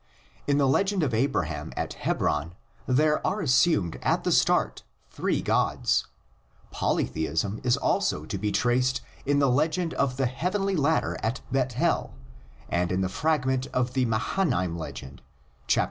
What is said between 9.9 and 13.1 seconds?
of the heavenly ladder at Bethel and in the